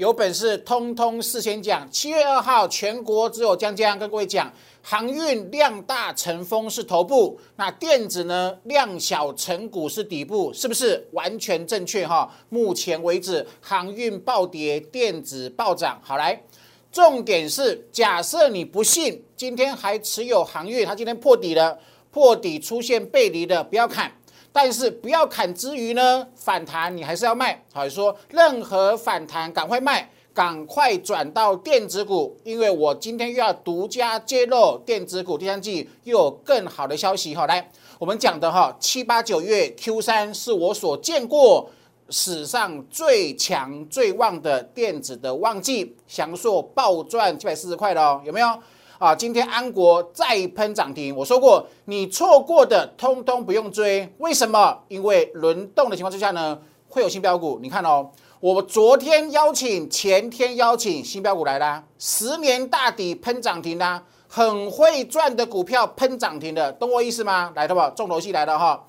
[0.00, 1.86] 有本事通通事先讲。
[1.90, 12.34] 七月二号，全国只有江江跟各位讲，航运量大成风是头部，那电子呢量小成股是底部，是不是完全正确哈？
[12.48, 16.00] 目前为止，航运暴跌，电子暴涨。
[16.02, 16.42] 好来，
[16.90, 21.78] 重点是假设你不信，今天还持有航运，它今天破底了，
[22.10, 24.10] 破底出现背离的，不要看。
[24.52, 27.62] 但是不要砍之余呢，反弹你还是要卖。
[27.72, 37.34] 好说，任何反弹赶快卖，赶快转到电子股，因为我今天又要独家揭露电子股第三季又有更好的消息。
[37.34, 41.70] 好，来我们讲的哈，七八九月 Q 三是我所见过
[42.08, 48.58] 史上最强最旺的电子的旺季，祥硕暴赚七百四十块的哦，有没有？
[49.00, 54.78] 啊，今天安国再喷涨停，我说过，你错过的通通不用追，为什么？
[54.88, 57.58] 因为轮动的情况之下呢，会有新标股。
[57.62, 58.10] 你看哦，
[58.40, 67.50] 我昨天邀请，前天邀请新标股来啦，十年大底喷涨停啦，很会赚的股票喷涨停的，懂我意思吗？
[67.56, 67.88] 来，好不好？
[67.88, 68.84] 重头戏来了哈。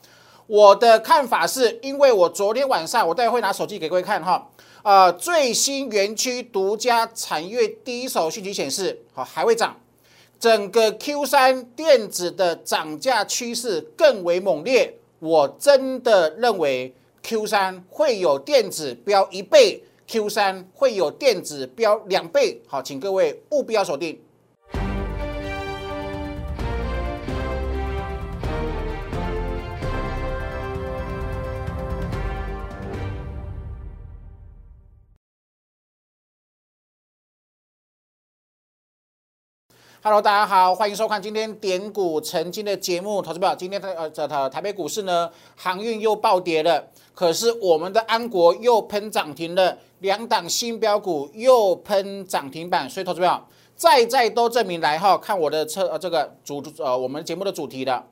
[0.46, 4.46] 我的看法是，因为我昨天晚上，我待会会拿手机给各位看哈。
[4.84, 9.74] 啊，最新园区独家产业第一手讯息显示，好还会涨。
[10.42, 22.60] 整个 Q 三电子的涨价趋势更为猛烈，我真的认为 Q 三会有电子飙一倍，Q 三会有电子飙两倍。
[22.66, 24.20] 好，请各位务必要锁定。
[40.04, 43.22] Hello，大家好，欢迎收看今天点股成金的节目。
[43.22, 53.40] 投资友，今天的呃这台台北股市呢，航运又暴跌了，可是我们的安国又喷涨停了，两档新标股又喷涨停板，所以投资友
[53.76, 58.04] 再再都证明来哈，看我的车呃这个主呃我们节目的主题的，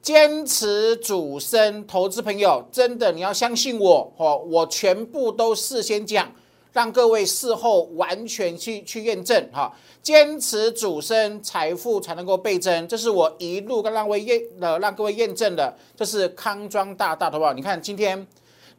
[0.00, 6.30] 坚持主升，投资朋友真的你要相信我哦，我全部都事先讲。
[6.74, 17.52] 让各位事后完全去去验证哈，坚持主升，财富才能够倍增，这是我一路跟让位验呃让各位验证的，这是康庄大道，好不好？
[17.52, 18.26] 你看今天，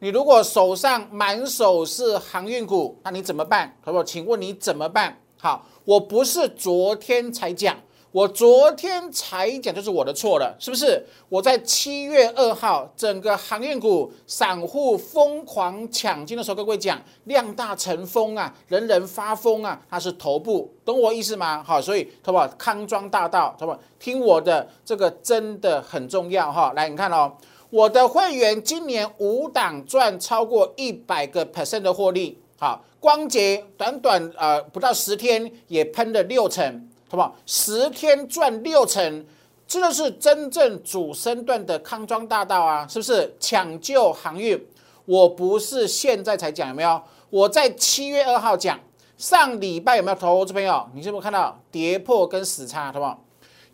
[0.00, 3.74] 你如果手上满手是航运股，那你怎么办？
[3.80, 4.04] 好不好？
[4.04, 5.18] 请问你怎么办？
[5.38, 7.76] 好，我不是昨天才讲。
[8.16, 11.04] 我昨天才讲，就是我的错了，是不是？
[11.28, 21.62] 我在七月二号，整个航运股散户疯狂抢进的时候，跟各位讲量大成风啊，人人发疯啊，它是头部，懂我意思吗？
[21.62, 22.48] 好，所以，好不好？
[22.56, 23.78] 康庄大道，好不好？
[23.98, 26.72] 听我的，这个真的很重要哈。
[26.74, 27.30] 来，你看哦，
[27.68, 36.88] 我的会员今年五档赚超过一百个 percent 的获利，好，光捷短短呃不到十天也喷了六成。
[37.08, 37.34] 好不好？
[37.46, 39.24] 十天赚六成，
[39.66, 42.86] 这就是真正主升段的康庄大道啊！
[42.88, 44.60] 是不是抢救航运？
[45.04, 47.00] 我不是现在才讲，有没有？
[47.30, 48.78] 我在七月二号讲，
[49.16, 50.84] 上礼拜有没有投资朋友？
[50.94, 53.22] 你是不是看到跌破跟死叉，好不好？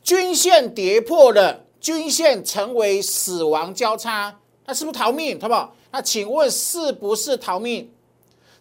[0.03, 4.35] 均线跌破了，均线成为死亡交叉，
[4.67, 5.41] 那是不是逃命？
[5.41, 5.75] 好不好？
[5.91, 7.91] 那请问是不是逃命？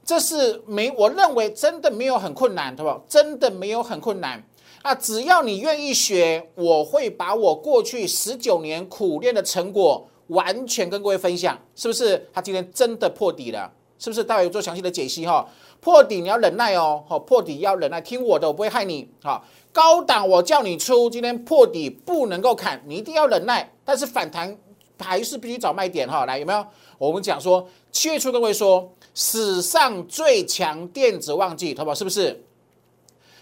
[0.05, 3.03] 这是没，我认为真的没有很困难，好不好？
[3.07, 4.43] 真的没有很困难。
[4.81, 12.27] 啊，只要你愿意学，我会把我过去十九年苦练的成果完全跟各位分享，是不是？
[12.33, 14.23] 他今天真的破底了，是不是？
[14.23, 15.47] 待会有做详细的解析哈。
[15.79, 19.07] 破底你要忍耐哦，好，破底要忍耐，听我的，我不会害你。
[19.23, 23.71] 好，高档我叫你出，今天破底不能够砍，你一定要忍耐。
[23.85, 24.57] 但是反弹
[24.99, 26.25] 还是必须找卖点哈。
[26.25, 26.65] 来，有没有？
[26.97, 31.95] 我们讲说七月初跟各位说史上最强电子旺季，好不好？
[31.95, 32.43] 是不是？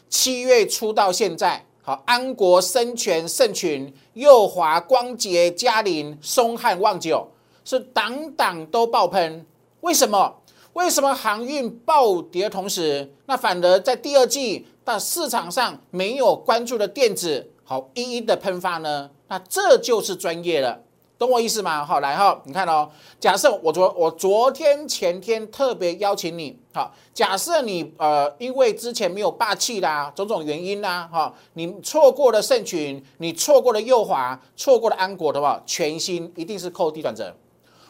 [0.10, 7.30] 七月初到现在，好，安国、生全、盛群、右华、光捷、嘉麟、松汉、旺九
[7.64, 9.46] 是档档都爆喷，
[9.82, 10.36] 为什么？
[10.74, 19.10] 为什么航运暴跌同时，那反而在第二季到市场上没有关注的电子，好一一的喷发呢？
[19.28, 20.82] 那这就是专业了。
[21.20, 21.86] 懂我意思吗？
[21.86, 22.90] 好，来哈，你看哦。
[23.20, 37.36] 假设我昨我昨天前天特别邀请你，好，假设你呃因为之前没有霸气啦，种种原因啦，哈，你错过了圣群，你错过了右华，错过了安国的话，全新一定是扣低转折。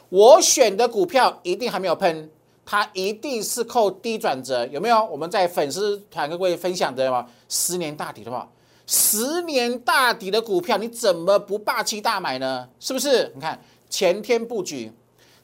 [0.10, 2.32] 我选的股票一定还没有喷，
[2.66, 5.06] 它一定是扣低转折，有没有？
[5.06, 8.50] 我们在粉丝团跟各位分享的嘛，十年大底的话。
[8.92, 12.68] 十年大底的股票，你怎么不霸气大买呢？
[12.80, 13.32] 是不是？
[13.36, 14.92] 你看前天布局，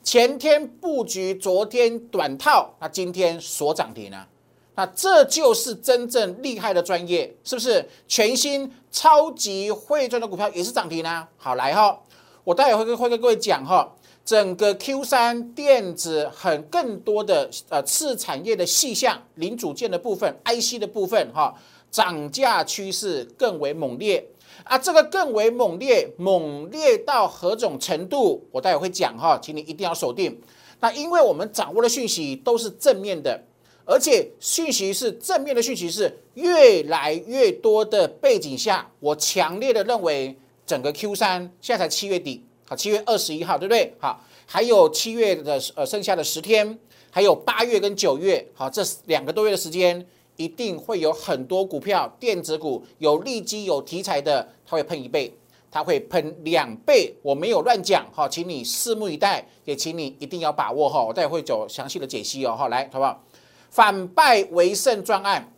[0.04, 4.28] 前天布局，昨天短套，那今天锁涨停啊！
[4.74, 7.88] 那这就是真正厉害的专业，是不是？
[8.08, 11.28] 全新超级会赚的股票也是涨停呢。
[11.38, 12.02] 好，来哈，
[12.44, 13.88] 我待会会跟会跟各位讲哈，
[14.26, 21.54] 整个 Q 三电子很更多的呃次产业的细项零组件的部分，IC 的部分哈，
[21.96, 24.28] 涨价趋势更为猛烈
[24.66, 24.78] 啊。
[24.78, 28.46] 这个更为猛烈，猛烈到何种程度？
[28.52, 30.42] 我待会会讲哈，请你一定要锁定。
[30.82, 33.42] 那因为我们掌握的讯息都是正面的。
[33.88, 43.94] 而且讯息是正面的讯息，是越来越多的背景下，我强烈的认为整个 Q 三现在才七月底，好，七月二十一号，对不对？
[44.00, 46.80] 好，还有七月的呃剩下的十天，
[47.12, 50.04] 还有八月跟九月，好，这两个多月的时间，
[50.38, 55.34] 一定会有很多股票，电子股有利基有题材的，它会喷一倍，
[55.72, 63.24] 它会喷两倍，我没有乱讲，哈，请你拭目以待，也请你一定要把握哈，我待会走详细的解析哦，好，来，好不好？
[63.70, 65.52] 反败为胜专案，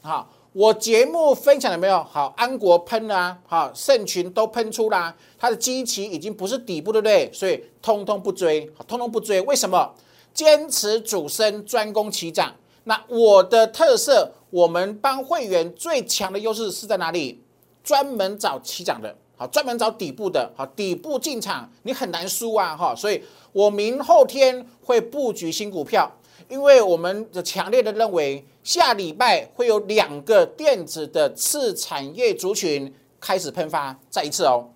[0.00, 2.02] 好，我节目分享了没有？
[2.04, 7.30] 好，安国喷了，好，圣群都喷出啦，它的基期已经不是底部，对不对？
[7.32, 9.40] 所以通通不追，通通不追。
[9.42, 9.94] 为什么？
[10.34, 12.54] 坚持主升，专攻起涨。
[12.88, 17.44] 那我的特色，我们帮会员最强的优势是在哪里？
[17.84, 22.94] 专门找起涨的，好，专门找底部的，好，底部进场你很难输啊，哈。
[22.94, 26.10] 所以我明后天会布局新股票。
[26.48, 32.90] 因为我们的强烈的认为，下礼拜会有两个电子的次产业族群
[33.20, 34.66] 开始喷发，再一次哦，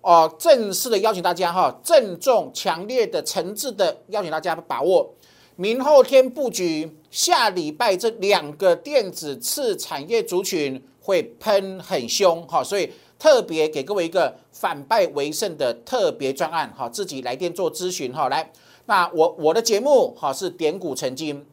[0.00, 5.12] 哦，正式的邀请大家哈，郑重强烈的诚挚的邀请大家把握，
[5.60, 18.50] 明后天布局，下礼拜这两个电子次产业族群会喷很凶哈，所以特别给各位一个反败为胜的特别专案哈，自己来电做咨询哈，来。
[18.86, 21.44] 那我我的节目哈是点股成金，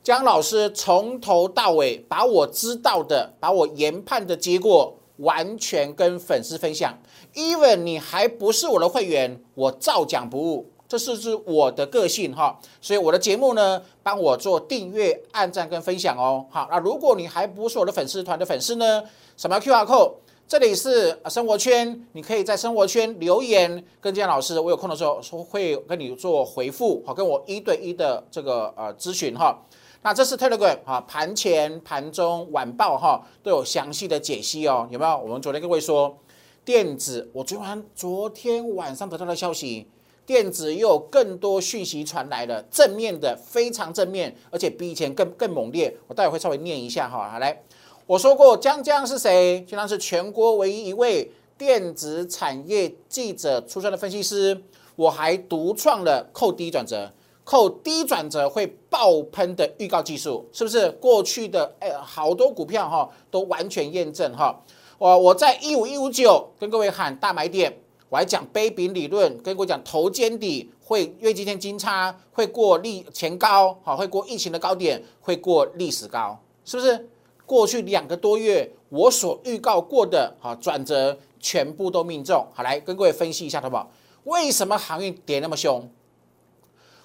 [0.00, 6.96] 江老师从头到尾把我知道的，把我研判的结果完全跟粉丝分享。
[7.34, 12.58] even 你还不是我的会员，我照讲不误，这是是我的个性哈。
[12.80, 16.46] 所以我的节目呢，帮我做订阅、按赞跟分享哦。
[16.50, 19.02] 好，那如果你还不是我的粉丝团的粉丝呢，
[19.36, 20.12] 什么 QR code？
[20.48, 29.60] 这里是生活圈，你可以在生活圈留言跟建老师，我有空的时候说会跟你做回复，好，跟我一对一的这个呃咨询哈。
[30.02, 35.18] 那这是 Telegram 哈，盘前、盘中、晚报哈都有详细的解析哦，有没有？
[35.18, 36.16] 我们昨天各位说
[36.64, 39.88] 电子，我昨晚昨天晚上得到的消息，
[40.26, 45.96] 电子又有更多讯息传来了，正面的非常正面，而且比以前更更猛烈。
[46.08, 47.62] 我待会会稍微念一下哈，好来。
[48.06, 49.64] 我说过，江江是谁？
[49.68, 54.60] 江江是全国唯一一位电子产业记者出身的分析师。
[54.96, 57.12] 我还独创了扣低转折、
[57.44, 60.90] 扣低转折会爆喷的预告技术，是不是？
[60.92, 64.58] 过去的哎，好多股票哈都完全验证哈。
[64.98, 77.08] 我我在一五一五九跟各位喊大买点，我还讲杯柄理论，跟各位讲头肩底会月今天金叉会过历前高，好会过疫情的高点，会过历史高，是不是？
[77.44, 82.44] 过去两个多月，我所预告过的哈转折全部都命中。
[82.52, 83.90] 好，来跟各位分析一下，好不好？
[84.24, 85.88] 为什么航运跌那么凶？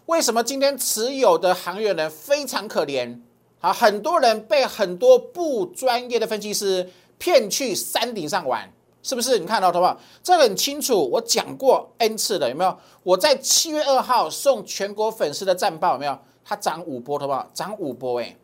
[0.07, 3.19] 为什么今天持有的航运人非常可怜？
[3.59, 6.89] 好，很多人被很多不专业的分析师
[7.19, 8.71] 骗去山顶上玩，
[9.03, 9.39] 是不是？
[9.39, 9.99] 你看到好不好？
[10.21, 12.77] 这很清楚，我讲过 n 次的，有没有？
[13.03, 16.17] 我在七月二号送全国粉丝的战报，有没有？
[16.43, 17.47] 它涨五波，好不好？
[17.53, 18.35] 涨五波，哎。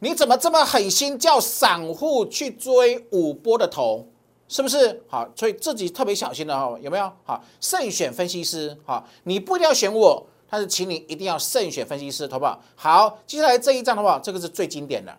[0.00, 4.06] 你怎么这么狠心叫散户去追五波的头，
[4.48, 5.02] 是不是？
[5.08, 7.10] 好，所以自己特别小心的哈，有没有？
[7.22, 12.60] 好，慎选分析师，好，你不一定要选我，但是请你一定要慎选分析师，好不好？
[12.76, 15.16] 好，接下来这一张的话，这个是最经典的，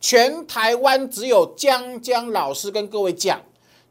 [0.00, 3.40] 全台湾只有江江老师跟各位讲，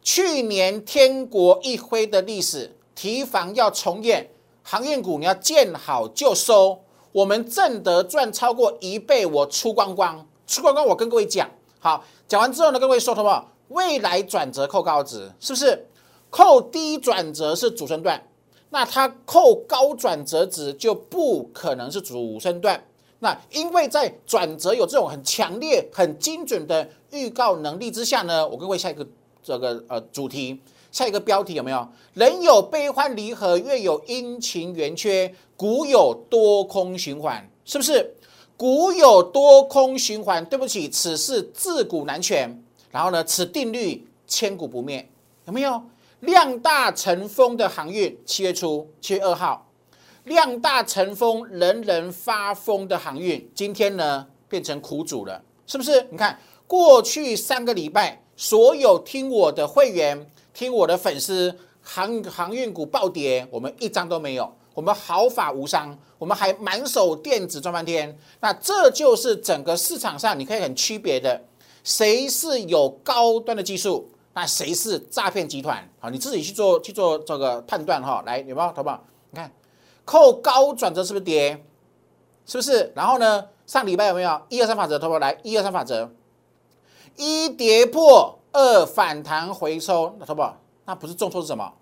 [0.01, 4.29] 去年天国一挥的历史，提防要重演，
[4.63, 6.79] 航运股你要见好就收。
[7.12, 10.85] 我们挣得赚超过一倍，我出光光，出光光。
[10.85, 13.51] 我跟各位讲，好，讲完之后呢，各位说，好不好？
[13.69, 15.88] 未来转折扣高值，是不是？
[16.29, 18.21] 扣低转折是主升段，
[18.69, 22.83] 那它扣高转折值就不可能是主升段。
[23.25, 29.03] 那因为在转折有这种很强烈、很精准的预告能力之下呢，我跟各位下一个
[29.41, 30.62] 这个呃主题。
[30.91, 31.86] 下一个标题有没有？
[32.13, 38.15] 人有悲欢离合，月有阴晴圆缺，股有多空循环，是不是？
[38.55, 42.63] 股有多空循环，对不起，此事自古难全。
[42.91, 45.10] 然后呢，此定律千古不灭，
[45.46, 45.82] 有没有？
[46.22, 49.64] 量大成风的航运，七月初，七月二号，
[50.25, 56.08] 量大成风，人人发疯的航运，今天呢变成苦主了，是不是？
[56.10, 68.17] 你看过去三个礼拜，所有听我的会员、听我的粉丝，航航运股暴跌，我们一张都没有，我们毫发无伤，我们还满手电子赚半天。
[68.39, 71.39] 那这就是整个市场上你可以很区别的，
[71.84, 75.88] 谁是有高端的技术，那谁是诈骗集团？
[76.00, 78.24] 好，你自己去做去做这个判断哈。
[78.25, 78.74] 来，有没有？
[78.74, 79.05] 好不好？
[80.05, 81.65] 扣高转折是不是跌？
[82.45, 82.93] 是不是？
[82.95, 83.47] 然后呢？
[83.65, 85.00] 上礼拜有没有一二三法则？
[85.00, 86.12] 投保来一二三法则，
[87.15, 91.74] 一跌破，二反弹回抽，那投保那不是重挫是什么？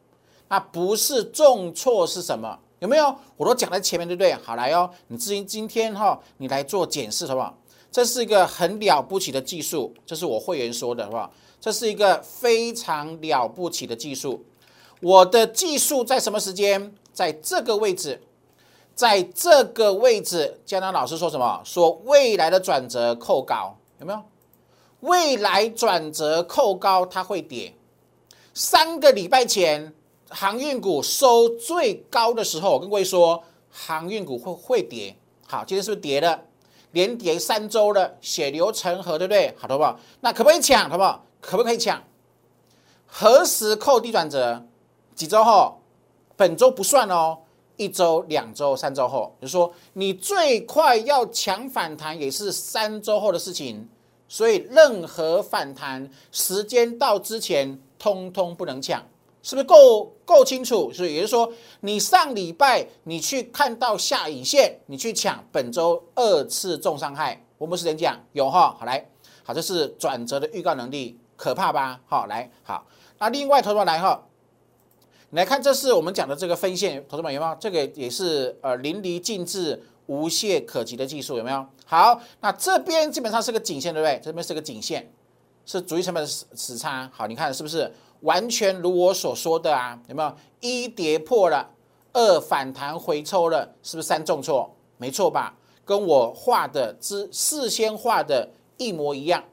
[0.47, 2.57] 那不是重挫是什么？
[2.79, 3.13] 有没有？
[3.35, 4.33] 我都讲在前面，对不对？
[4.35, 7.57] 好来哦，你至于今天哈，你来做检视，好不好？
[7.91, 11.29] 这是一个很了不起的技术，这是我会员说的，好不好？
[11.59, 14.45] 这是一个非常了不起的技术。
[15.01, 16.95] 我的技术在什么时间？
[17.13, 18.22] 在这个位置。
[18.96, 21.62] 在这个位置，江南老师说什么？
[21.65, 24.22] 说未来的转折扣高，有没有？
[25.00, 27.74] 未来转折扣高，它会跌。
[28.53, 29.91] 三个礼拜前，
[30.29, 35.15] 航运股收最高的时候，我跟各位说，航运股会会跌。
[35.48, 36.39] 好，今天是不是跌了？
[36.91, 39.55] 连跌三周了，血流成河，对不对？
[39.58, 40.00] 好，好不好？
[40.22, 40.88] 那可不可以抢？
[40.88, 41.25] 好不好？
[41.41, 42.00] 可不可以抢？
[43.08, 44.63] 何时扣低转折？
[45.15, 45.79] 几周后？
[46.43, 47.38] 本周不算哦。
[47.77, 53.88] 一周、两周、三周后，就是说你最快要抢反弹，也是三周后的事情。
[54.27, 59.01] 所以任何反弹时间到之前，通通不能抢，
[59.41, 60.91] 是不是够够清楚？
[60.91, 68.75] 所以也就是说，你上礼拜你去看到下影线，你去抢本周二次重伤害，我们时间讲有哈？
[68.77, 69.09] 好来，
[69.45, 72.01] 好，这是转折的预告能力，可怕吧？
[72.05, 72.85] 好来，好，
[73.17, 74.21] 那另外投资来哈。
[75.33, 77.57] 来看，这是我们讲的这个分线，投资们有没有？
[77.59, 81.65] 这个也是呃淋漓尽致、无懈可击的技术，有没有？
[81.85, 84.21] 好，那这边基本上是个颈线，对不对？
[84.23, 85.11] 这边是个颈线，
[85.65, 87.09] 是主力成本的死死差。
[87.11, 89.99] 好，你看是不是完全如我所说的啊？
[90.07, 90.31] 有没有？
[90.59, 91.67] 一跌破了，
[92.13, 94.71] 二反弹回抽了，是不是三重挫？
[94.97, 95.57] 没错吧？
[95.83, 98.47] 跟我画的之事先画的
[98.77, 99.43] 一模一样。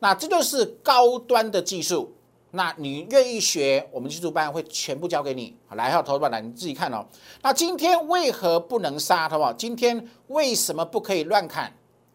[0.00, 2.12] 那这就是高端的技术。
[2.50, 5.54] 那你愿意学，我们技术班会全部教给你。
[5.66, 7.04] 好，来，好，投资班来，你自己看哦。
[7.42, 9.58] 那今天为何不能杀，好不？
[9.58, 11.70] 今天为什么不可以乱砍？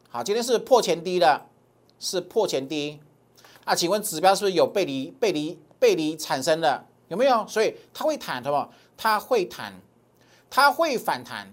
[0.09, 1.45] 好，今天是破前低的，
[1.99, 2.99] 是破前低。
[3.65, 6.83] 那请问指标是不是有背离、背离、背离产生的？
[7.09, 7.45] 有没有？
[7.47, 8.73] 所以它会弹，好不？
[8.97, 9.71] 它会弹，
[10.49, 11.47] 它会反弹。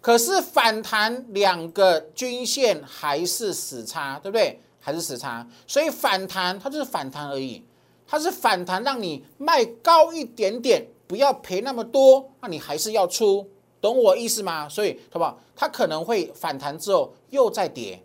[0.00, 4.58] 可是反弹两个均线还是死叉，对不对？
[4.80, 5.46] 还是死叉。
[5.66, 7.62] 所以反弹它就是反弹而已。
[8.06, 13.48] 它是反弹，让你卖高一点点，不要赔那么多，那你还是要出，
[13.80, 14.68] 懂我意思吗？
[14.68, 15.38] 所以，好不好？
[15.56, 18.00] 它可能会反弹之后又再跌，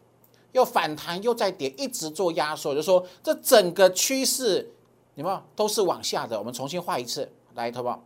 [0.53, 4.73] 又反弹又再跌，一直做压缩，就说这整个趋势，
[5.15, 6.37] 你们都是往下的。
[6.37, 8.03] 我们重新画一次，来，好不好？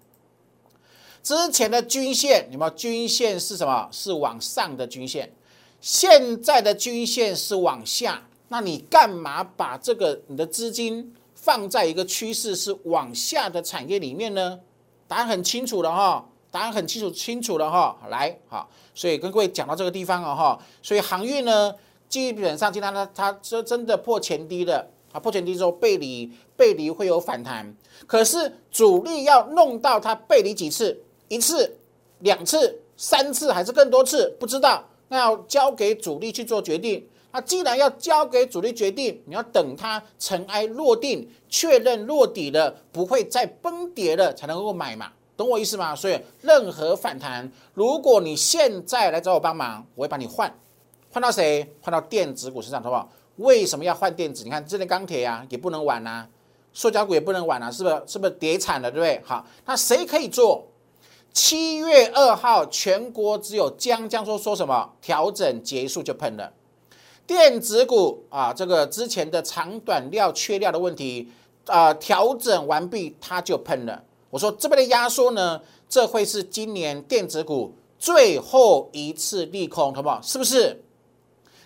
[1.24, 3.88] 之前的均线，你们均线是什么？
[3.92, 5.32] 是往上的均线，
[5.80, 11.16] 现在的均线是往下，那你干嘛把这个你的资金？
[11.46, 14.60] 放在一个趋势是往下的产业里面呢？
[15.08, 17.96] 答案很清楚了哈，答案很清楚清楚了哈。
[18.10, 20.60] 来，好，所以跟各位讲到这个地方了哈。
[20.82, 21.72] 所以航运呢，
[22.10, 27.76] 基本上今天它它这真的破前低了啊，破前低之后背离背离会有反弹，
[28.08, 31.00] 可是主力要弄到它背离几次？
[31.28, 31.78] 一次、
[32.22, 34.36] 两次、三次还是更多次？
[34.40, 37.08] 不知道，那要交给主力去做决定。
[37.36, 45.94] 那既然要交给主力决定，你要等它尘埃落定，确认落底了，不会再崩跌了，才能够买嘛，懂我意思吗？
[45.94, 50.50] 所以任何反弹，如果你现在来找我帮忙，我会帮你换，
[51.12, 51.70] 换到谁？
[51.82, 53.12] 换到电子股身上，好不好？
[53.36, 54.46] 为什么要换电子？
[54.46, 56.26] 你看这类钢铁呀，也不能玩呐，
[56.72, 58.02] 塑胶股也不能玩呐，是不是？
[58.08, 59.22] 是不是跌惨了，对不对？
[59.26, 60.66] 好，那谁可以做？
[61.34, 66.50] 七月二号，全国只有江江说说什么调整结束就喷了。
[67.28, 71.32] 电子股啊，这个之前的长短料缺料的问题
[71.66, 74.04] 啊，调整完毕，它就喷了。
[74.30, 80.22] 我说这边的压缩呢，这会是今年电子股最后一次利空，好不好？
[80.22, 80.84] 是不是？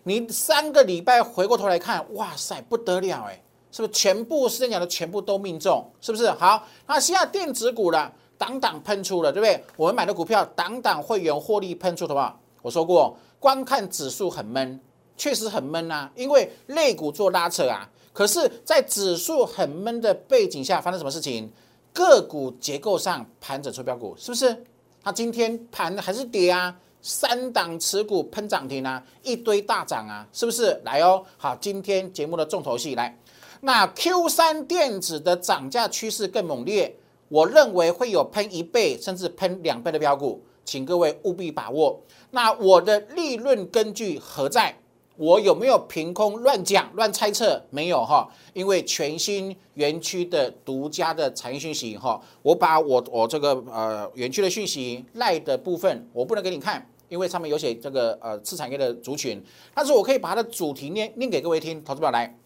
[0.03, 5.85] 你三个礼拜回过头来看，哇塞，不得了哎，是不是全部时间讲的全部都命中？
[5.99, 6.31] 是不是？
[6.31, 9.61] 好，那现在电子股了，档档喷出了，对不对？
[9.75, 12.39] 我们买的股票，档档会员获利喷出，好不好？
[12.61, 14.79] 我说过，光看指数很闷。
[15.19, 17.87] 确实很闷啊，因为肋骨做拉扯啊。
[18.11, 21.47] 可是，在指数很闷的背景下，发生什么事情？
[21.93, 24.63] 个股结构上盘整出标股，是不是？
[25.03, 26.75] 它今天盘还是跌啊？
[27.01, 30.81] 三档持股喷涨停啊，一堆大涨啊，是不是？
[30.83, 33.17] 来哦，好，今天节目的重头戏来，
[33.61, 36.93] 那 Q 三电子的涨价趋势更猛烈，
[37.29, 42.01] 我认为会有喷一倍甚至喷两倍的标股，请各位务必把握。
[42.31, 44.75] 那我的利润根据何在？
[45.19, 47.61] 我有没有凭空乱讲、乱猜测？
[47.71, 62.38] 没有哈，因为全新园区的独家的产业讯息哈，我把我我这个呃园区的讯息赖的部分，我不能给你看，因为上面有写这个呃次产业的族群，但是我可以把它的主题念念给各位听，投资表来。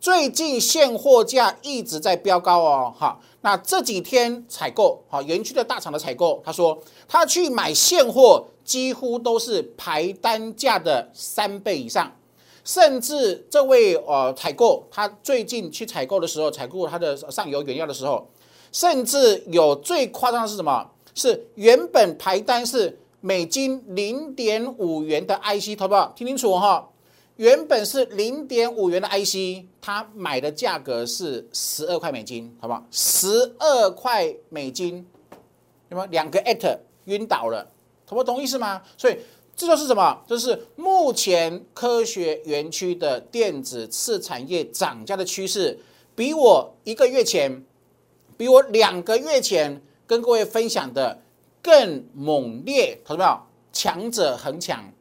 [0.00, 6.76] 最近现货价一直在飙高哦，哈，那这几天采购，哈，园区的大厂的采购，他说
[7.06, 12.10] 他去买现货，几乎都是排单价的三倍以上，
[12.64, 18.26] 甚至这位呃采购，他最近去采购的时候，采购他的上游原料的时候，
[18.72, 20.90] 甚至有最夸张的是什么？
[21.14, 26.10] 是原本排单是美金零点五元的 IC，好不好？
[26.16, 26.88] 听清楚哈。
[27.40, 32.84] 原本是零点五元的 IC，他买的价格是十二块美金，好不好？
[32.90, 35.06] 十二块美金，
[35.88, 37.66] 那么两个 at 晕倒了，
[38.06, 38.82] 懂不懂意思吗？
[38.98, 39.16] 所以
[39.56, 40.22] 这就是什么？
[40.26, 45.78] 就是目前科学园区的电子次产业涨价的趋势，
[46.14, 47.64] 比我一个月前，
[48.36, 51.22] 比我两个月前跟各位分享的
[51.62, 53.40] 更猛烈，懂没有？
[53.72, 54.92] 强者恒强。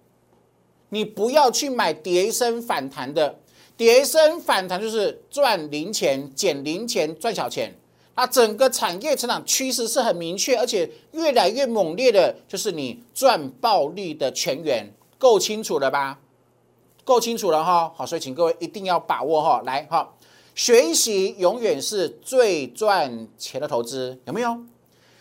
[0.89, 3.39] 你不要去买叠升反弹的，
[3.77, 7.75] 叠升反弹就是赚零钱减零钱赚小钱。
[8.15, 16.19] 那整个产业成长趋势是很明确，而且越来越猛烈的，就是你赚暴利的全员，够清楚了吧？
[17.05, 17.93] 够清楚了哈。
[17.95, 19.61] 好，所以请各位一定要把握哈。
[19.65, 20.13] 来哈，
[20.53, 24.57] 学习永远是最赚钱的投资，有没有？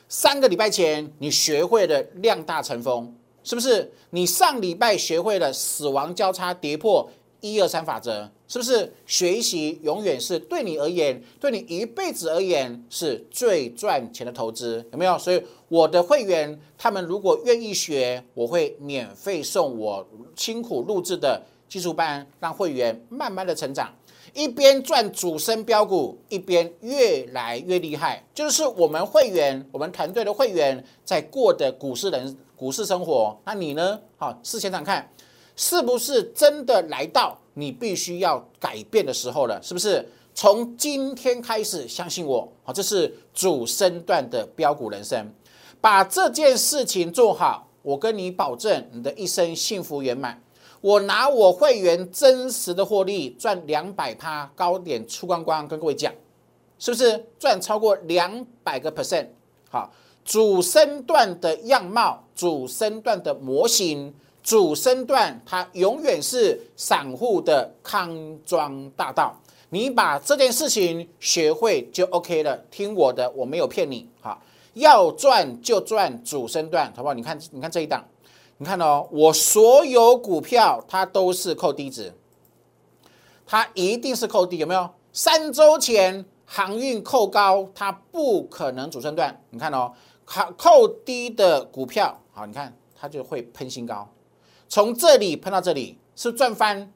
[0.09, 3.15] 三个礼拜前你学会了量大成风。
[3.49, 8.31] 是不是你上礼拜学会了死亡交叉跌破一二三法则？
[8.47, 14.85] 是不是学习永远是对你而言，对你一辈子而言是最赚钱的投资？
[14.93, 15.19] 有没有？
[15.19, 20.07] 所以我的会员他们如果愿意学，我会免费送我
[20.37, 23.91] 辛苦录制的技术班，让会员慢慢的成长，
[24.35, 28.23] 一边赚主升标股，一边越来越厉害。
[28.35, 32.37] 就是我们会员，我们团队的会员在过的股市人。
[32.59, 34.01] 股市生活，那你呢？
[34.17, 35.09] 好，试想想看，
[35.55, 39.61] 是不是真的来到你必须要改变的时候了？
[39.63, 40.05] 是不是？
[40.35, 45.33] 从今天开始，相信我，好，这是主升段的标股人生，
[45.81, 50.43] 把这件事情做好，我跟你保证，你的一生幸福圆满。
[50.81, 56.13] 我拿我会员真实的获利赚两百趴，高点出光光，跟各位讲，
[56.79, 59.29] 是不是赚超过两百个 percent？
[59.71, 59.93] 好。
[60.29, 69.35] 主升段的样貌，主升段的模型，主升段它永远是散户的康庄大道。
[69.71, 72.55] 你把这件事情学会就 OK 了。
[72.71, 74.07] 听我的，我没有骗你。
[74.21, 74.39] 好，
[74.75, 77.15] 要赚就赚主升段，好不好？
[77.15, 78.05] 你看，你看这一档，
[78.59, 82.13] 你看哦，我所有股票它都是扣低值，
[83.47, 84.91] 它一定是扣低，有没有？
[85.11, 89.43] 三周前航运扣高，它不可能主升段。
[89.49, 89.91] 你看哦。
[90.29, 94.07] 靠扣低的股票，好，你看它就会喷新高，
[94.69, 96.93] 从这里喷到这里是赚翻，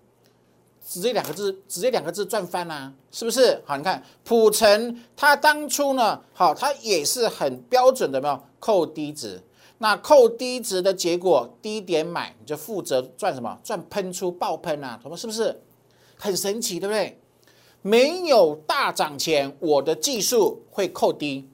[0.86, 3.62] 直接两个字，直接两个字赚翻啦，是不是？
[3.64, 9.42] 好，你看普成它当初呢，好，它也是很标准的，没有扣低值，
[9.78, 13.58] 那扣低值的结果，低点买你就负责赚什么？
[13.64, 15.58] 赚喷出爆喷啊，什么是不是？
[16.18, 17.18] 很神奇，对不对？
[17.80, 21.48] 没有大涨前，我的技术会扣低。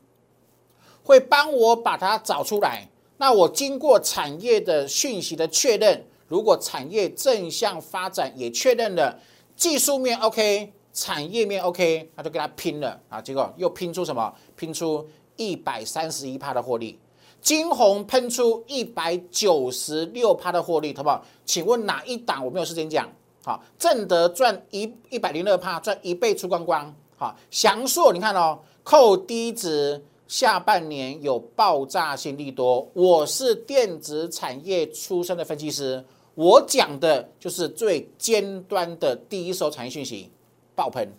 [1.09, 2.87] 会帮我把它找出来。
[3.17, 9.19] 那我经过产业的讯息的确认，如果产业正向发展也确认了，
[9.57, 13.23] 技术面 OK，产业面 OK，那就跟他拼了啊！
[13.23, 14.31] 结果又拼出什么？
[14.55, 16.99] 拼出一百三十一帕的获利，
[17.41, 21.25] 金红喷出一百九十六帕的获利，好不好？
[21.47, 23.11] 请问哪一档我没有时间讲？
[23.43, 26.95] 好，正德赚一一百零二帕，赚一倍出光光。
[27.17, 30.05] 好，翔硕你看哦，扣低值。
[30.29, 40.31] 下半年有爆炸性利多，我是电子产业出身的分析师，我讲的就是最尖端的第一手产业讯息，
[40.75, 41.11] 爆喷，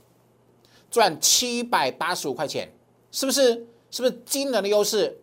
[0.91, 2.71] 赚七百八十五块钱，
[3.11, 3.65] 是不是？
[3.89, 5.19] 是不是惊人的优势？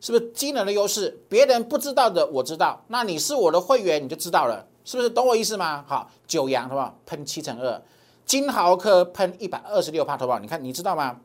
[0.00, 1.20] 是不是惊人的优势？
[1.28, 5.10] 别人不知道的我知道，那你是我的会员你就知道了，是不是？
[5.10, 5.84] 懂我意思吗？
[5.86, 6.98] 好，九阳好不好？
[7.04, 7.82] 喷七乘二，
[8.24, 10.38] 金豪科喷一百二十六帕，好不好？
[10.38, 11.20] 你看你知道吗？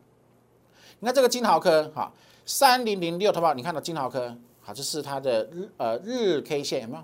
[1.03, 2.09] 你看这个金豪科，哈，
[2.45, 3.53] 三零零六，好不好？
[3.53, 7.03] 你看到金豪科，好，这是它的日呃日 K 线有没有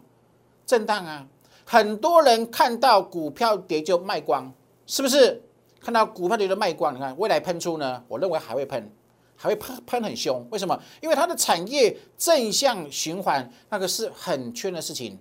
[0.66, 1.28] 震荡啊？
[1.66, 4.50] 很多人看到股票跌就卖光，
[4.88, 5.44] 是不是？
[5.82, 8.02] 看到股票跌就卖光，你看未来喷出呢？
[8.08, 8.90] 我认为还会喷，
[9.36, 10.48] 还会喷喷很凶。
[10.50, 10.82] 为什么？
[11.02, 15.20] 因为它的产业正向循环，那个是很缺的事情。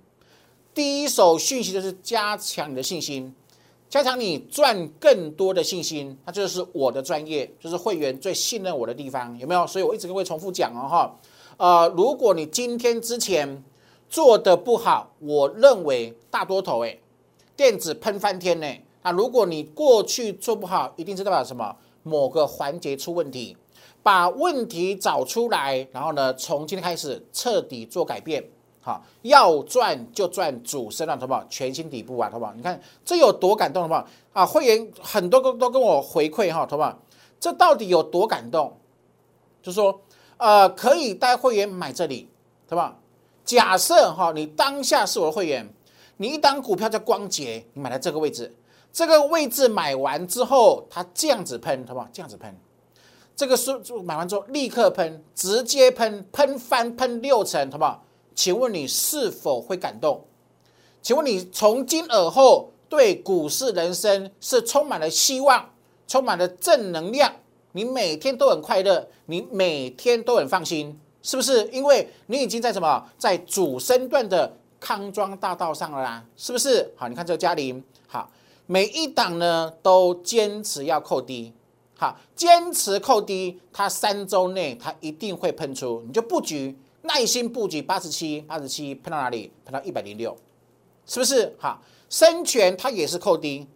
[0.73, 3.35] 第一手讯息就是加强你的信心，
[3.89, 9.67] 加强你赚更多的信心，那就是我的专业，就是会员最信任我的地方，有没有？
[9.67, 11.17] 所以我一直会重复讲哦，哈，
[11.57, 13.65] 呃，如果你今天之前
[14.11, 16.99] 做的不好，我认为大多头哎，
[17.57, 18.67] 电子喷翻天呢。
[19.03, 21.75] 那如果你过去做不好，一定是代表什么？
[22.03, 23.57] 某个环节出问题，
[24.03, 28.45] 把问题找出来，然后呢，从今天开始彻底做改变。
[28.89, 31.45] 好，要赚就赚主升浪，好不好？
[31.51, 32.55] 全新底部啊，好不好？
[32.55, 34.07] 你看这有多感动，好不好？
[34.33, 36.99] 啊，会员很多个都跟我回馈哈，好不好？
[37.39, 38.75] 这到底有多感动？
[39.63, 40.01] 就说
[40.39, 42.31] 呃，可以带会员买这里，
[42.71, 42.99] 好不好？
[43.45, 45.69] 假设哈，你当下是我的会员，
[46.17, 48.55] 你一档股票叫光洁，你买在这个位置。
[48.91, 52.09] 这个位置买完之后，它这样子喷，好不好？
[52.11, 52.57] 这样子喷，
[53.37, 58.03] 这个是买完之后立刻喷，直接喷，喷翻喷六成，好不好？
[58.39, 60.25] 请问你是否会感动？
[61.03, 65.69] 请问你从今而后对股市人生是充满了希望，
[66.07, 67.35] 充满了正能量？
[67.73, 71.67] 你每天都很快乐，你每天都很放心，是不是？
[71.73, 76.95] 因为你已经在什么，在主升段的康庄大道上了啦，是不是？
[76.95, 78.31] 好，你看这个嘉玲，好。
[78.67, 81.53] 每一档呢都坚持要扣低，
[81.97, 89.53] 好，坚持扣低，它三周内它一定会喷出，你就布局，耐心布局八十七，八十七喷到哪里？
[89.65, 90.37] 喷到一百零六，
[91.07, 91.55] 是不是？
[91.59, 93.67] 好，深全它也是扣低，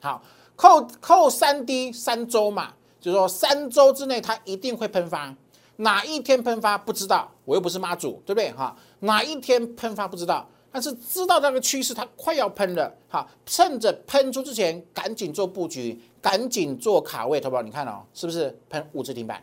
[0.00, 0.22] 好，
[0.56, 5.34] 扣扣三低三周嘛，就是说三周之内它一定会喷发，
[5.76, 8.52] 哪一天喷发不知道，我又不是妈祖，对不对？
[8.52, 10.48] 哈，哪一天喷发不知道。
[10.72, 17.60] 但是知道那个趋势，它快要喷了，好，趁着喷出之前，赶紧做布局，赶紧做卡位，投保。
[17.60, 19.42] 你看哦，是不是喷五只停板？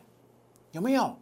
[0.71, 1.13] 有没有？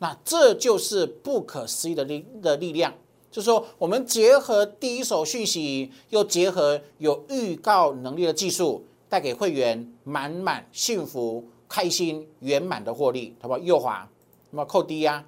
[0.00, 2.92] 那这就是不可思议的力的力量，
[3.30, 13.60] 就是说我们结合第一手讯息，又结合有预告能力的技术，带给会员满满幸福、开心、圆满的获利，好不好？
[13.60, 14.08] 右滑，
[14.50, 15.24] 那么扣低呀。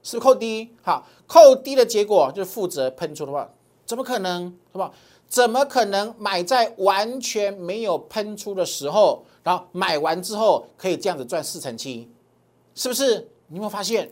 [0.00, 3.50] 是不是扣低，好，扣低的结果就是负责喷出的话，
[3.84, 4.92] 怎么可能，是吧？
[5.28, 12.08] 怎么可能买在完全没有喷出的时候，然后买完之后可以这样子赚四成七，
[12.76, 13.28] 是不是？
[13.48, 14.10] 你有没有发现，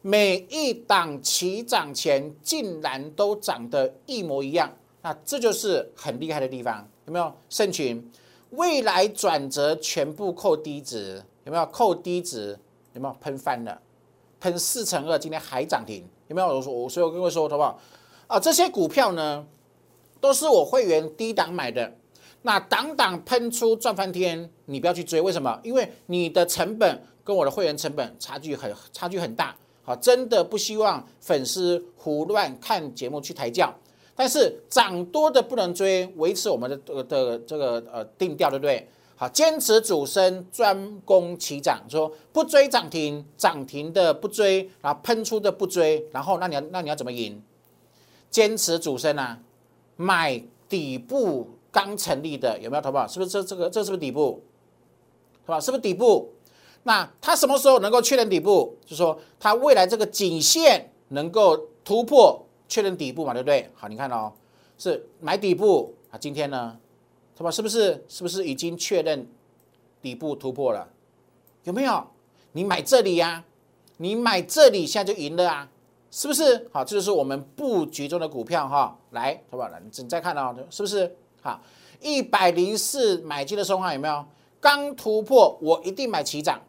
[0.00, 4.70] 每一档起涨前竟然都涨得一模一样？
[5.02, 7.32] 那这就是很厉害的地方，有没有？
[7.50, 8.10] 盛群
[8.50, 11.66] 未来转折全部扣低值，有没有？
[11.66, 12.58] 扣低值
[12.94, 13.80] 有没有喷翻了？
[14.40, 16.46] 喷四成二，今天还涨停，有没有？
[16.48, 17.78] 我说我，所以我跟各位说，好不好？
[18.26, 19.44] 啊，这些股票呢，
[20.20, 21.96] 都是我会员低档买的，
[22.42, 25.58] 那档档喷出赚翻天，你不要去追，为什么？
[25.62, 33.72] 因为你的成本跟我的会员成本差距很差距很大，好，真的不希望粉丝胡乱看节目去抬轿，
[34.14, 38.86] 但是涨多的不能追，维持我们的的的这个呃定调，对不对？
[39.16, 47.40] 好，坚持主升，专攻起涨，说不追涨停，涨停的不追，然后喷出的不追，然后那你要那你要怎么赢？
[48.28, 49.38] 坚持主升啊，
[49.96, 53.06] 买底部刚成立的有没有投保？
[53.06, 54.42] 是不是这这个这是不是底部？
[55.46, 55.60] 是吧？
[55.60, 56.33] 是不是底部？
[56.84, 58.76] 那它什么时候能够确认底部？
[58.84, 63.70] 就是说它未来这个颈线能够突破确认底部嘛，对不对？
[63.74, 64.32] 好，你看哦，
[64.78, 66.78] 是买底部啊，今天呢？
[67.36, 67.50] 是吧？
[67.50, 68.04] 是不是？
[68.08, 69.26] 是不是已经确认
[70.00, 70.88] 底部突破了？
[71.64, 72.06] 有没有？
[72.52, 73.44] 你买这里呀？
[73.96, 75.68] 你买这里，现在就赢了啊？
[76.10, 76.68] 是不是？
[76.70, 78.96] 好，这就是我们布局中的股票哈。
[79.10, 81.16] 来，好吧，来，你再看到是不是？
[81.40, 81.60] 好，
[82.00, 84.24] 一百零四买进的松汉有没有？
[84.60, 86.60] 刚突破，我一定买齐涨。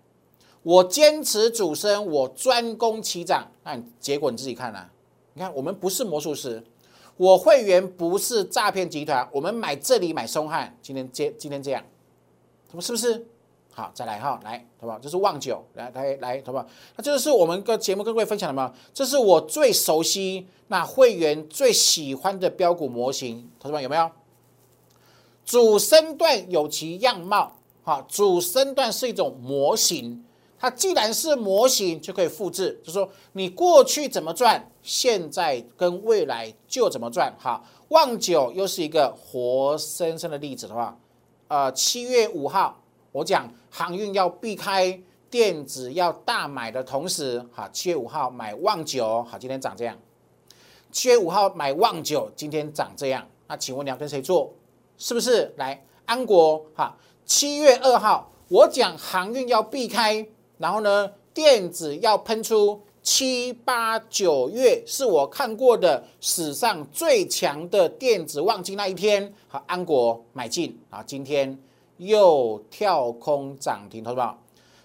[0.65, 3.51] 我坚持主升，我专攻齐涨。
[3.63, 4.89] 那结果你自己看啊。
[5.35, 6.63] 你看，我们不是魔术师。
[7.17, 11.83] 我会员不是诈骗集团，我们买这里买松汉，今天接今天这样，
[12.67, 13.27] 他们是不是？
[13.71, 14.97] 好，再来哈，来，好不好？
[14.97, 16.65] 这是旺九，来来来，好不好？
[16.95, 18.73] 那这个是我们个节目跟各位分享的吗？
[18.91, 24.09] 这是我最熟悉、那会员最喜欢的标股模型，同学们有没有？
[25.45, 30.24] 主升段有其样貌，好，主升段是一种模型。
[30.57, 37.33] 它既然是模型，就可以复制，就是说你过去怎么赚，现在跟未来就怎么赚。
[37.37, 40.97] 好，旺九又是一个活生生的例子的话，
[41.47, 49.97] 呃，七月五号我讲航运要避开电子要大买的同时，哈，七月五号买旺九，好，今天涨这样。
[50.91, 53.27] 七月五号买旺九，今天涨这样。
[53.47, 54.53] 那请问你要跟谁做？
[54.97, 55.53] 是不是？
[55.57, 60.25] 来安国，哈，七月二号我讲航运要避开，
[60.57, 62.81] 然后呢，电子要喷出。
[63.07, 71.55] 七八九月是我看过的史上最强的电子旺季那一天，好，安国买进啊，今天
[71.97, 74.35] 又跳空涨停，投资者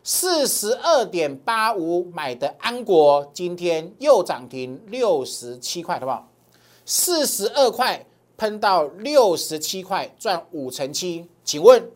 [0.04, 6.28] 四十二点八五买的安国，今天又涨停六十七块，好不好？
[6.84, 8.04] 四十二块
[8.36, 11.90] 喷到六十七块，赚五成七，请问，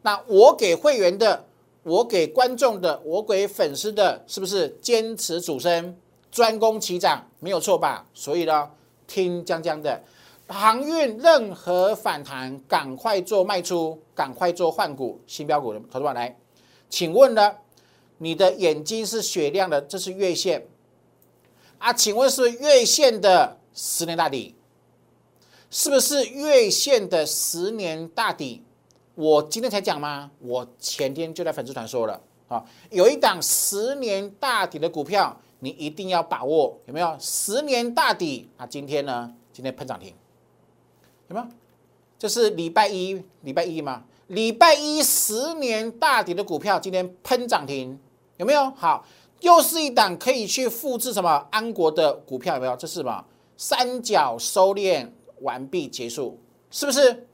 [0.00, 1.44] 那我给会员的？
[1.88, 5.96] 我给观众的，我给粉丝的，是不是坚持主升，
[6.30, 8.04] 专攻齐涨，没有错吧？
[8.12, 8.70] 所以呢，
[9.06, 10.04] 听江江的
[10.46, 16.36] 航运，任何反弹，赶快做卖出，赶快做换股，新标股的投资者来，
[16.90, 17.54] 请问呢，
[18.18, 20.66] 你的眼睛是雪亮的，这是月线
[21.78, 21.90] 啊？
[21.90, 24.54] 请问是月线的十年大底，
[25.70, 28.62] 是不是月线的十年大底？
[29.18, 30.30] 我今天才讲吗？
[30.38, 37.16] 我前天就在粉丝团说了啊，有一档十年大底的股票，你一定要把握，有没有？
[37.18, 39.34] 十年大底啊，今天呢？
[39.52, 40.14] 今天喷涨停，
[41.26, 41.46] 有没有？
[42.16, 44.04] 这是礼拜一，礼拜一吗？
[44.28, 47.98] 礼拜一十年大底的股票，今天喷涨停，
[48.36, 48.70] 有没有？
[48.70, 49.04] 好，
[49.40, 52.76] 又是一档可以去复制什么安国的股票，有没有？
[52.76, 53.24] 这是什么？
[53.56, 55.08] 三角收敛
[55.40, 56.38] 完毕结束，
[56.70, 57.24] 是不是？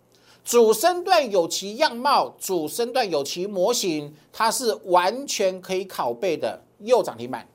[0.44, 7.48] 主升段有其样貌，主升段有其模型，它是完全可以拷贝的，又涨停板，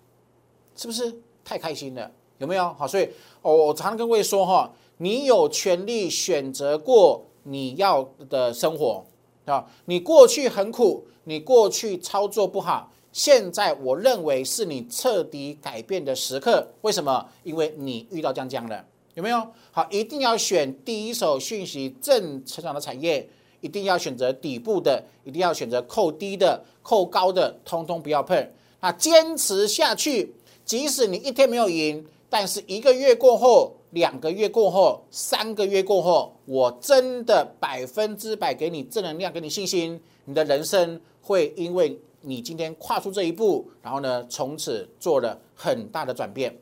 [0.76, 2.12] 是不是太开心了？
[2.40, 2.74] 有没有？
[2.74, 3.08] 好，所以，
[3.44, 9.06] 我常常跟各位说哈，你有权利选择过你要的生活
[9.46, 9.66] 啊。
[9.86, 16.68] 你过去很苦，你过去操作不好，现在我认为是你彻底改变的时刻。
[16.82, 17.28] 为什么？
[17.44, 18.86] 因为你遇到江江了。
[19.20, 19.86] 有没有好？
[19.92, 23.30] 一定要选第一手讯息正成长的产业，
[23.60, 28.50] 一定要选择底部的，一定要选择扣低的、扣高的，通通不要碰。
[28.80, 46.56] 那坚持下去，即使你一天没有赢，但是一个月过后、两个月过后、三个月过后，我真的百分之百给你正能量，给你信心，你的人生会因为你今天跨出这一步，然后呢，从此做了很大的转变。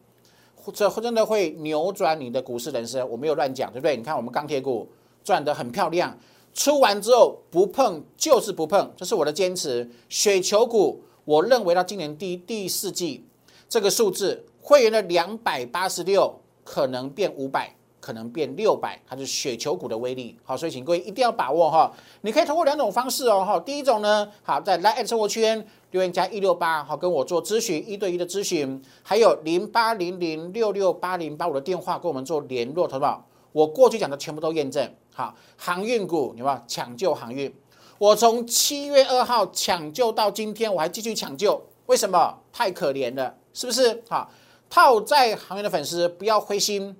[0.73, 3.95] 这真的会扭转你的股市人生，我没有乱讲，对不对？
[3.95, 4.87] 你看我们钢铁股
[5.23, 6.17] 赚得很漂亮，
[6.53, 9.89] 出完之后不碰就是不碰，这是我的坚持。
[10.09, 13.25] 雪球股，我认为到今年第第四季
[13.67, 17.73] 这个数字，会员的两百八十六可能变五百。
[17.99, 21.91] 可能变六百，它是雪球股的威力，好，所以请各位一定要把握哈。
[22.21, 33.25] 你可以通过两种方式哦，哈，第一种呢，好，在来生活圈留言加一六八，好，跟我做咨询一对一的咨询，还有零八零零六六八零八五的电话跟我们做联络，好不好？
[33.53, 37.53] 我过去讲的全部都验证，好，航运股有没有抢救航运？
[37.97, 42.37] 我从七月二号抢救到今天，我还继续抢救，为什么？
[42.51, 44.03] 太可怜了，是不是？
[44.07, 44.29] 好，
[44.69, 46.95] 套在行业的粉丝不要灰心。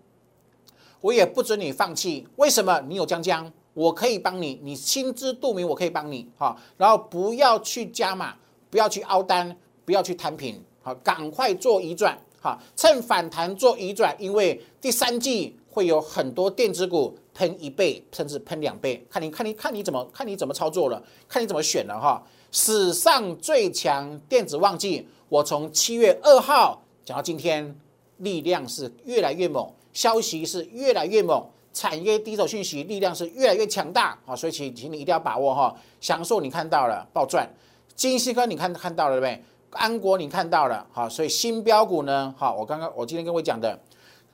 [1.02, 2.82] 我也不准你放弃，为什么？
[2.88, 6.58] 你有江江，我可以帮你，你心知肚明，我可以帮你，哈。
[6.78, 8.34] 然后不要去加码，
[8.69, 22.23] 不要去凹单，不要去摊平，好，赶快做移转，哈，趁反弹做移转，因为第三季会有很多电子股喷一倍，甚至喷两倍，看你看你看你怎么看你怎么操作了，看你怎么选了，哈。
[22.51, 27.77] 史上最强电子旺季，我从七月二号讲到今天，
[28.17, 29.69] 力量是越来越猛。
[29.93, 34.36] 消息是越来越猛，产业第一手讯息力量是越来越强大啊！
[34.36, 35.75] 所以请请你一定要把握哈。
[35.99, 37.49] 享受你看到了暴赚，
[37.97, 39.43] 金星科你看看到了对不对？
[39.71, 42.33] 安国你看到了好，所以新标股呢？
[42.38, 43.77] 好，我刚刚我今天跟我讲的，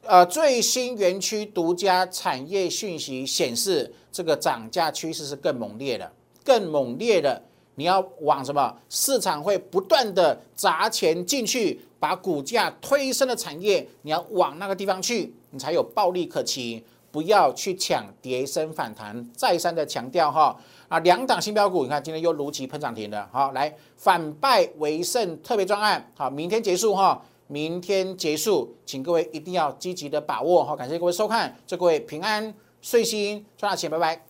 [0.03, 6.11] 呃，最新园区独家产业讯息显示，这个涨价趋势是更猛烈的，
[6.43, 7.41] 更猛烈的。
[7.75, 8.75] 你要往什么？
[8.89, 15.33] 市场会不断的砸钱进去，把股价推升的产业，你要往那个地方去。
[15.49, 19.27] 你才有暴利可期，不要去抢跌升反弹。
[19.35, 20.55] 再三的强调哈
[20.93, 23.27] 啊，两档新标股，你看今天又如期喷涨停了。
[23.31, 34.21] 好，来反败为胜特别专案，好，明天结束哈，明天结束，请各位一定要积极的把握好，感谢各位收看，祝各位平安顺心赚大钱，拜拜。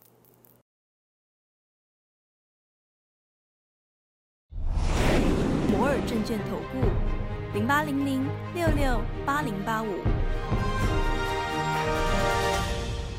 [5.67, 6.87] 摩尔证券投顾
[7.53, 10.22] 零八零零六六八零八五。